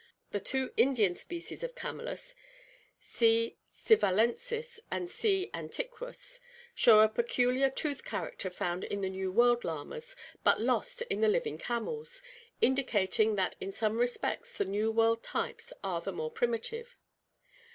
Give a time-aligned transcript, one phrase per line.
[0.31, 2.33] The two Indian species of Camelus,
[2.99, 3.57] C.
[3.71, 5.51] sivalensis and C.
[5.53, 6.39] antiquus,
[6.73, 11.27] show a peculiar tooth character found in the New World llamas but lost in the
[11.27, 12.23] living camels,
[12.61, 16.97] indicating that in some respects the New World types are the more primitive.